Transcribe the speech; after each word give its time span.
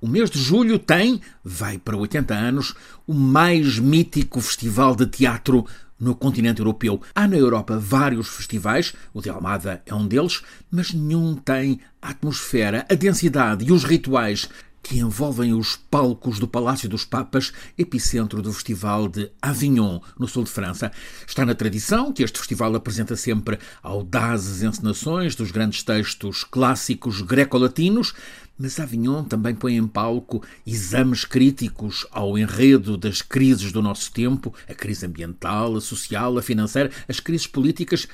o 0.00 0.08
mês 0.08 0.30
de 0.30 0.40
julho 0.40 0.78
tem, 0.78 1.20
vai 1.44 1.78
para 1.78 1.96
80 1.96 2.34
anos, 2.34 2.74
o 3.06 3.12
mais 3.12 3.78
mítico 3.78 4.40
festival 4.40 4.96
de 4.96 5.06
teatro 5.06 5.66
no 5.98 6.14
continente 6.14 6.60
europeu. 6.60 7.02
Há 7.14 7.28
na 7.28 7.36
Europa 7.36 7.78
vários 7.78 8.28
festivais, 8.28 8.94
o 9.12 9.20
de 9.20 9.28
Almada 9.28 9.82
é 9.84 9.94
um 9.94 10.08
deles, 10.08 10.42
mas 10.70 10.94
nenhum 10.94 11.36
tem 11.36 11.80
a 12.00 12.10
atmosfera, 12.10 12.86
a 12.88 12.94
densidade 12.94 13.66
e 13.66 13.72
os 13.72 13.84
rituais 13.84 14.48
que 14.82 14.98
envolvem 14.98 15.52
os 15.52 15.76
palcos 15.76 16.38
do 16.38 16.48
Palácio 16.48 16.88
dos 16.88 17.04
Papas, 17.04 17.52
epicentro 17.76 18.42
do 18.42 18.52
Festival 18.52 19.08
de 19.08 19.30
Avignon, 19.40 20.00
no 20.18 20.26
sul 20.26 20.44
de 20.44 20.50
França. 20.50 20.90
Está 21.26 21.44
na 21.44 21.54
tradição 21.54 22.12
que 22.12 22.22
este 22.22 22.38
festival 22.38 22.74
apresenta 22.74 23.16
sempre 23.16 23.58
audazes 23.82 24.62
encenações 24.62 25.34
dos 25.34 25.50
grandes 25.50 25.82
textos 25.82 26.44
clássicos 26.44 27.20
greco-latinos, 27.20 28.14
mas 28.58 28.78
Avignon 28.78 29.24
também 29.24 29.54
põe 29.54 29.76
em 29.76 29.86
palco 29.86 30.42
exames 30.66 31.24
críticos 31.24 32.06
ao 32.10 32.36
enredo 32.36 32.98
das 32.98 33.22
crises 33.22 33.72
do 33.72 33.80
nosso 33.80 34.12
tempo, 34.12 34.54
a 34.68 34.74
crise 34.74 35.06
ambiental, 35.06 35.76
a 35.76 35.80
social, 35.80 36.36
a 36.36 36.42
financeira, 36.42 36.90
as 37.08 37.20
crises 37.20 37.46
políticas, 37.46 38.06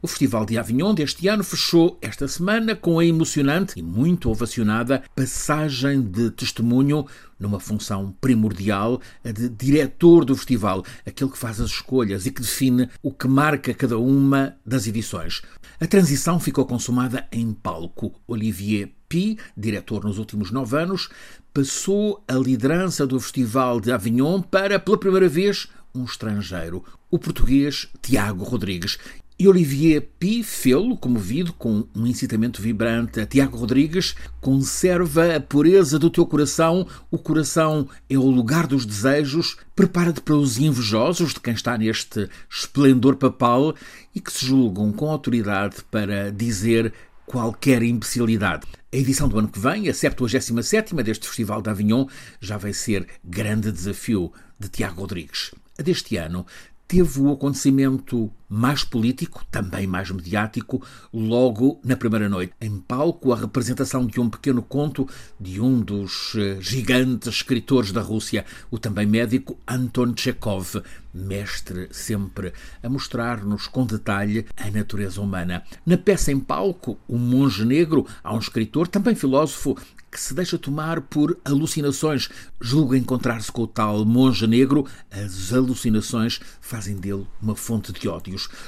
o 0.00 0.06
Festival 0.06 0.44
de 0.44 0.58
Avignon 0.58 0.94
deste 0.94 1.28
ano 1.28 1.42
fechou 1.42 1.98
esta 2.00 2.26
semana 2.28 2.74
com 2.74 2.98
a 2.98 3.04
emocionante 3.04 3.78
e 3.78 3.82
muito 3.82 4.30
ovacionada 4.30 5.02
passagem 5.14 6.02
de 6.02 6.30
testemunho 6.30 7.06
numa 7.38 7.60
função 7.60 8.14
primordial, 8.20 9.00
a 9.24 9.30
de 9.30 9.48
diretor 9.48 10.24
do 10.24 10.36
festival, 10.36 10.84
aquele 11.06 11.30
que 11.30 11.38
faz 11.38 11.60
as 11.60 11.70
escolhas 11.70 12.26
e 12.26 12.30
que 12.30 12.40
define 12.40 12.88
o 13.02 13.12
que 13.12 13.28
marca 13.28 13.74
cada 13.74 13.98
uma 13.98 14.56
das 14.64 14.86
edições. 14.86 15.42
A 15.80 15.86
transição 15.86 16.38
ficou 16.38 16.64
consumada 16.64 17.26
em 17.32 17.52
palco. 17.52 18.14
Olivier 18.26 18.92
Pi, 19.08 19.38
diretor 19.56 20.04
nos 20.04 20.18
últimos 20.18 20.50
nove 20.50 20.76
anos, 20.76 21.08
passou 21.52 22.22
a 22.26 22.34
liderança 22.34 23.06
do 23.06 23.20
Festival 23.20 23.80
de 23.80 23.92
Avignon 23.92 24.40
para, 24.40 24.78
pela 24.78 24.98
primeira 24.98 25.28
vez, 25.28 25.68
um 25.94 26.04
estrangeiro, 26.04 26.84
o 27.10 27.18
português 27.18 27.88
Tiago 28.02 28.42
Rodrigues. 28.42 28.98
E 29.36 29.48
Olivier 29.48 30.10
Pi, 30.16 30.44
fê-lo, 30.44 30.96
comovido 30.96 31.52
com 31.54 31.84
um 31.92 32.06
incitamento 32.06 32.62
vibrante 32.62 33.18
a 33.20 33.26
Tiago 33.26 33.56
Rodrigues, 33.56 34.14
conserva 34.40 35.34
a 35.34 35.40
pureza 35.40 35.98
do 35.98 36.08
teu 36.08 36.24
coração, 36.24 36.86
o 37.10 37.18
coração 37.18 37.88
é 38.08 38.16
o 38.16 38.30
lugar 38.30 38.68
dos 38.68 38.86
desejos, 38.86 39.56
prepara-te 39.74 40.20
para 40.20 40.36
os 40.36 40.58
invejosos 40.58 41.34
de 41.34 41.40
quem 41.40 41.52
está 41.52 41.76
neste 41.76 42.28
esplendor 42.48 43.16
papal 43.16 43.74
e 44.14 44.20
que 44.20 44.32
se 44.32 44.46
julgam 44.46 44.92
com 44.92 45.10
autoridade 45.10 45.78
para 45.90 46.30
dizer 46.30 46.92
qualquer 47.26 47.82
imbecilidade. 47.82 48.68
A 48.92 48.96
edição 48.96 49.28
do 49.28 49.36
ano 49.36 49.48
que 49.48 49.58
vem, 49.58 49.88
a 49.88 49.94
77 49.94 50.94
deste 51.02 51.26
Festival 51.26 51.60
de 51.60 51.70
Avignon, 51.70 52.06
já 52.40 52.56
vai 52.56 52.72
ser 52.72 53.04
grande 53.24 53.72
desafio 53.72 54.32
de 54.60 54.68
Tiago 54.68 55.00
Rodrigues. 55.00 55.50
A 55.76 55.82
deste 55.82 56.16
ano 56.16 56.46
teve 56.86 57.20
o 57.20 57.32
acontecimento 57.32 58.30
mais 58.48 58.84
político, 58.84 59.44
também 59.50 59.86
mais 59.86 60.10
mediático, 60.10 60.82
logo 61.12 61.80
na 61.84 61.96
primeira 61.96 62.28
noite. 62.28 62.52
Em 62.60 62.78
palco, 62.78 63.32
a 63.32 63.36
representação 63.36 64.06
de 64.06 64.20
um 64.20 64.28
pequeno 64.28 64.62
conto 64.62 65.08
de 65.40 65.60
um 65.60 65.80
dos 65.80 66.34
eh, 66.36 66.58
gigantes 66.60 67.28
escritores 67.28 67.92
da 67.92 68.00
Rússia, 68.00 68.44
o 68.70 68.78
também 68.78 69.06
médico 69.06 69.58
Anton 69.66 70.14
Chekhov, 70.16 70.82
mestre 71.12 71.88
sempre 71.92 72.52
a 72.82 72.88
mostrar-nos 72.88 73.68
com 73.68 73.86
detalhe 73.86 74.46
a 74.56 74.70
natureza 74.70 75.20
humana. 75.20 75.62
Na 75.86 75.96
peça 75.96 76.32
em 76.32 76.40
palco, 76.40 76.98
O 77.06 77.16
Monge 77.16 77.64
Negro, 77.64 78.06
há 78.22 78.34
um 78.34 78.38
escritor, 78.38 78.88
também 78.88 79.14
filósofo, 79.14 79.76
que 80.14 80.20
se 80.20 80.32
deixa 80.32 80.56
tomar 80.56 81.00
por 81.00 81.36
alucinações. 81.44 82.28
Julga 82.60 82.96
encontrar-se 82.96 83.50
com 83.50 83.62
o 83.62 83.66
tal 83.66 84.04
monge 84.04 84.46
negro, 84.46 84.86
as 85.10 85.52
alucinações 85.52 86.40
fazem 86.60 86.96
dele 86.96 87.26
uma 87.42 87.56
fonte 87.56 87.92
de 87.92 88.08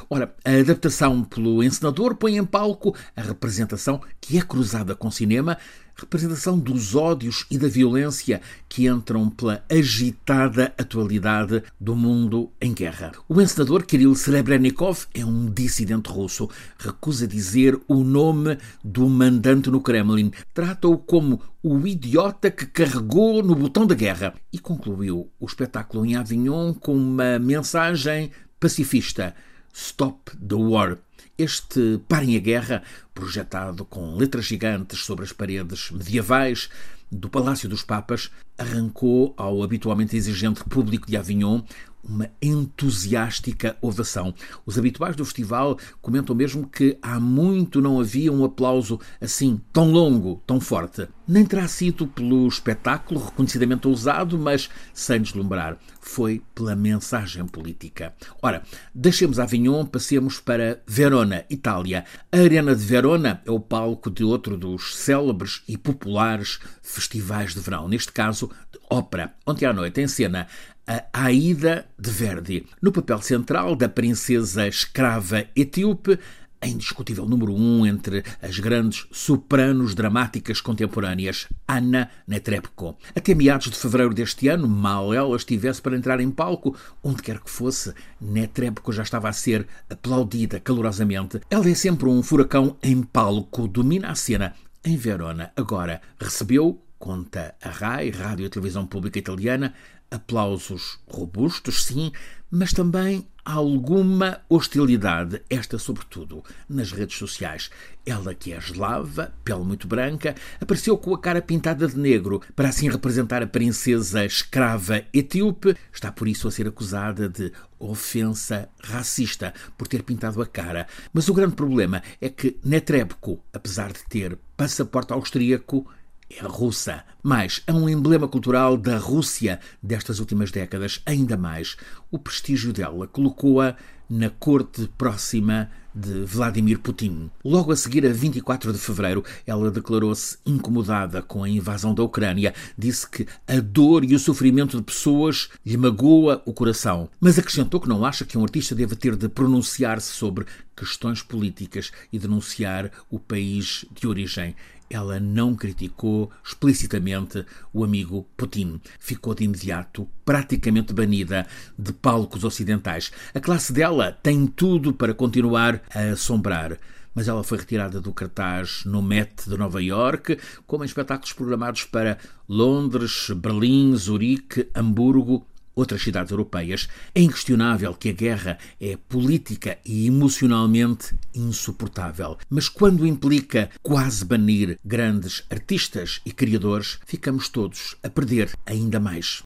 Ora, 0.09 0.35
a 0.45 0.51
adaptação 0.53 1.23
pelo 1.25 1.63
encenador 1.63 2.15
põe 2.17 2.37
em 2.37 2.45
palco 2.45 2.95
a 3.17 3.23
representação 3.23 4.01
que 4.21 4.39
é 4.39 4.43
cruzada 4.43 4.95
com 4.95 5.11
cinema 5.11 5.59
representação 5.97 6.59
dos 6.59 6.95
ódios 6.95 7.47
e 7.51 7.59
da 7.59 7.69
violência 7.69 8.41
que 8.69 8.87
entram 8.87 9.31
pela 9.31 9.65
agitada 9.71 10.75
atualidade 10.77 11.63
do 11.81 11.97
mundo 11.97 12.51
em 12.61 12.73
guerra. 12.73 13.13
O 13.29 13.41
encenador 13.41 13.85
Kirill 13.85 14.15
Serebrennikov 14.15 15.07
é 15.15 15.25
um 15.25 15.47
dissidente 15.47 16.11
russo. 16.11 16.49
Recusa 16.79 17.27
dizer 17.27 17.81
o 17.89 18.05
nome 18.05 18.59
do 18.85 19.09
mandante 19.09 19.71
no 19.71 19.81
Kremlin. 19.81 20.31
Trata-o 20.53 20.99
como 20.99 21.41
o 21.63 21.87
idiota 21.87 22.51
que 22.51 22.67
carregou 22.67 23.43
no 23.43 23.55
botão 23.55 23.87
da 23.87 23.95
guerra. 23.95 24.35
E 24.53 24.59
concluiu 24.59 25.31
o 25.41 25.47
espetáculo 25.47 26.05
em 26.05 26.15
Avignon 26.15 26.75
com 26.75 26.95
uma 26.95 27.39
mensagem 27.39 28.31
pacifista. 28.61 29.35
Stop 29.79 30.31
the 30.41 30.55
War. 30.55 30.99
Este 31.37 32.01
Parem 32.09 32.35
a 32.35 32.41
Guerra, 32.41 32.83
projetado 33.13 33.85
com 33.85 34.17
letras 34.17 34.47
gigantes 34.47 35.01
sobre 35.01 35.27
as 35.27 35.35
paredes 35.35 35.91
medievais 35.91 36.71
do 37.11 37.29
Palácio 37.29 37.69
dos 37.69 37.83
Papas, 37.83 38.31
arrancou 38.59 39.35
ao 39.37 39.63
habitualmente 39.63 40.17
exigente 40.17 40.65
público 40.65 41.07
de 41.07 41.17
Avignon 41.17 41.63
uma 42.09 42.31
entusiástica 42.41 43.77
ovação. 43.81 44.33
Os 44.65 44.79
habituais 44.79 45.17
do 45.17 45.25
festival 45.25 45.79
comentam 46.01 46.35
mesmo 46.35 46.67
que 46.69 46.97
há 47.03 47.19
muito 47.19 47.81
não 47.81 48.01
havia 48.01 48.33
um 48.33 48.45
aplauso 48.45 49.01
assim, 49.21 49.61
tão 49.73 49.91
longo, 49.91 50.43
tão 50.47 50.61
forte. 50.61 51.09
Nem 51.27 51.45
terá 51.45 51.67
sido 51.67 52.07
pelo 52.07 52.47
espetáculo 52.47 53.25
reconhecidamente 53.25 53.89
ousado, 53.89 54.39
mas 54.39 54.71
sem 54.95 55.21
deslumbrar. 55.21 55.77
Foi 56.01 56.41
pela 56.55 56.77
mensagem 56.77 57.45
política. 57.47 58.15
Ora, 58.41 58.63
deixemos 58.95 59.41
Avignon, 59.41 59.85
passemos 59.85 60.39
para 60.39 60.81
Verona, 60.87 61.45
Itália. 61.51 62.05
A 62.31 62.37
Arena 62.37 62.77
de 62.77 62.85
Verona 62.85 63.43
é 63.45 63.51
o 63.51 63.59
palco 63.59 64.09
de 64.09 64.23
outro 64.23 64.57
dos 64.57 64.95
célebres 64.95 65.63
e 65.67 65.77
populares 65.77 66.61
festivais 66.97 67.55
de 67.55 67.61
verão, 67.61 67.87
neste 67.89 68.11
caso 68.11 68.51
de 68.73 68.79
ópera. 68.91 69.35
Ontem 69.47 69.67
à 69.67 69.73
noite, 69.73 70.01
em 70.01 70.09
cena, 70.09 70.49
a 70.87 71.05
Aida 71.13 71.87
de 71.99 72.11
Verdi, 72.11 72.67
no 72.81 72.91
papel 72.91 73.21
central 73.21 73.77
da 73.77 73.89
princesa 73.89 74.67
escrava 74.67 75.45
etíope, 75.55 76.19
a 76.61 76.67
indiscutível 76.67 77.27
número 77.27 77.55
um 77.55 77.85
entre 77.85 78.25
as 78.41 78.59
grandes 78.59 79.07
sopranos 79.13 79.95
dramáticas 79.95 80.61
contemporâneas, 80.61 81.47
Anna 81.69 82.11
Netrebko. 82.27 82.97
Até 83.15 83.35
meados 83.35 83.71
de 83.71 83.77
fevereiro 83.77 84.15
deste 84.15 84.49
ano, 84.49 84.67
mal 84.67 85.13
ela 85.13 85.37
estivesse 85.37 85.83
para 85.83 85.97
entrar 85.97 86.19
em 86.19 86.31
palco, 86.31 86.75
onde 87.03 87.23
quer 87.23 87.41
que 87.41 87.51
fosse, 87.51 87.93
Netrebko 88.21 88.93
já 88.93 89.03
estava 89.03 89.29
a 89.29 89.33
ser 89.33 89.67
aplaudida 89.91 90.59
calorosamente. 90.59 91.41
Ela 91.51 91.69
é 91.69 91.75
sempre 91.75 92.09
um 92.09 92.23
furacão 92.23 92.77
em 92.83 93.03
palco, 93.03 93.69
domina 93.69 94.11
a 94.11 94.15
cena. 94.15 94.55
Em 94.85 94.97
Verona, 94.97 95.53
agora, 95.57 96.01
recebeu 96.19 96.81
conta 96.99 97.55
a 97.63 97.71
RAI, 97.71 98.11
Rádio 98.11 98.47
e 98.47 98.51
Televisão 98.51 98.87
Pública 98.87 99.19
Italiana, 99.19 99.75
aplausos 100.11 100.99
robustos, 101.07 101.85
sim, 101.85 102.13
mas 102.51 102.73
também 102.73 103.27
alguma 103.45 104.41
hostilidade, 104.49 105.41
esta 105.49 105.79
sobretudo 105.79 106.43
nas 106.69 106.91
redes 106.91 107.17
sociais. 107.17 107.71
Ela 108.05 108.35
que 108.35 108.53
é 108.53 108.59
eslava, 108.59 109.33
pele 109.45 109.61
muito 109.61 109.87
branca, 109.87 110.35
apareceu 110.61 110.99
com 110.99 111.15
a 111.15 111.21
cara 111.21 111.41
pintada 111.41 111.87
de 111.87 111.97
negro 111.97 112.43
para 112.57 112.69
assim 112.69 112.89
representar 112.89 113.43
a 113.43 113.47
princesa 113.47 114.25
escrava 114.25 115.05
etíope, 115.13 115.77
está 115.93 116.11
por 116.11 116.27
isso 116.27 116.49
a 116.49 116.51
ser 116.51 116.67
acusada 116.67 117.29
de 117.29 117.53
ofensa 117.79 118.69
racista 118.83 119.55
por 119.79 119.87
ter 119.87 120.03
pintado 120.03 120.43
a 120.43 120.47
cara. 120.47 120.89
Mas 121.13 121.29
o 121.29 121.35
grande 121.35 121.55
problema 121.55 122.03
é 122.21 122.29
que 122.29 122.59
Netrebko, 122.65 123.41
apesar 123.53 123.93
de 123.93 124.03
ter 124.09 124.37
passaporte 124.57 125.13
austríaco, 125.13 125.87
é 126.31 126.43
russa. 126.43 127.05
Mas 127.23 127.63
é 127.67 127.73
um 127.73 127.89
emblema 127.89 128.29
cultural 128.29 128.77
da 128.77 128.99
Rússia 128.99 129.61
destas 129.83 130.21
últimas 130.21 130.51
décadas. 130.51 131.01
Ainda 131.07 131.37
mais, 131.37 131.77
o 132.11 132.19
prestígio 132.19 132.73
dela 132.73 133.07
colocou-a 133.07 133.77
na 134.09 134.31
corte 134.31 134.89
próxima 134.97 135.69
de 135.97 136.25
Vladimir 136.25 136.79
Putin. 136.79 137.31
Logo 137.43 137.73
a 137.73 137.77
seguir, 137.77 138.05
a 138.07 138.13
24 138.13 138.71
de 138.71 138.79
fevereiro, 138.79 139.25
ela 139.47 139.71
declarou-se 139.71 140.37
incomodada 140.45 141.23
com 141.23 141.43
a 141.43 141.49
invasão 141.49 141.95
da 141.95 142.03
Ucrânia. 142.03 142.55
Disse 142.77 143.09
que 143.09 143.27
a 143.49 143.59
dor 143.61 144.05
e 144.05 144.15
o 144.15 144.19
sofrimento 144.19 144.77
de 144.77 144.83
pessoas 144.83 145.49
lhe 145.65 145.77
magoa 145.77 146.43
o 146.45 146.53
coração. 146.53 147.09
Mas 147.19 147.39
acrescentou 147.39 147.81
que 147.81 147.89
não 147.89 148.05
acha 148.05 148.27
que 148.27 148.37
um 148.37 148.43
artista 148.43 148.75
deva 148.75 148.95
ter 148.95 149.17
de 149.17 149.29
pronunciar-se 149.29 150.13
sobre 150.13 150.45
questões 150.77 151.23
políticas 151.23 151.91
e 152.13 152.19
denunciar 152.19 152.91
o 153.11 153.19
país 153.19 153.87
de 153.99 154.07
origem 154.07 154.55
ela 154.89 155.19
não 155.21 155.55
criticou 155.55 156.31
explicitamente 156.45 157.45
o 157.73 157.85
amigo 157.85 158.27
Putin. 158.37 158.81
Ficou 158.99 159.35
de 159.35 159.45
imediato 159.45 160.09
praticamente 160.25 160.93
banida 160.93 161.47
de 161.79 161.93
palcos 161.93 162.45
ocidentais. 162.45 163.13
A 163.35 163.41
classe 163.41 163.73
dela 163.73 164.13
tem 164.13 164.47
tudo 164.47 164.93
para 164.93 165.15
continuar 165.15 165.83
a 165.95 166.13
assombrar, 166.13 166.79
mas 167.15 167.29
ela 167.29 167.43
foi 167.43 167.59
retirada 167.59 168.01
do 168.01 168.13
cartaz 168.13 168.85
no 168.85 169.03
Met 169.03 169.49
de 169.49 169.57
Nova 169.57 169.83
York, 169.83 170.39
como 170.67 170.85
em 170.85 170.87
espetáculos 170.87 171.33
programados 171.33 171.85
para 171.85 172.19
Londres, 172.49 173.31
Berlim, 173.35 173.97
Zurique, 173.97 174.69
Hamburgo 174.75 175.47
outras 175.77 176.03
cidades 176.03 176.33
europeias, 176.33 176.89
é 177.15 177.21
inquestionável 177.21 177.95
que 177.95 178.09
a 178.09 178.13
guerra 178.13 178.59
é 178.81 178.97
política 179.09 179.79
e 179.85 180.07
emocionalmente 180.07 181.15
insuportável. 181.35 182.39
Mas 182.49 182.69
quando 182.69 183.07
implica 183.07 183.71
quase 183.83 184.25
banir 184.25 184.79
grandes 184.85 185.45
artistas 185.51 186.21
e 186.25 186.33
criadores, 186.33 186.99
ficamos 187.07 187.49
todos 187.49 187.95
a 188.03 188.09
perder 188.09 188.51
ainda 188.65 188.99
mais. 188.99 189.45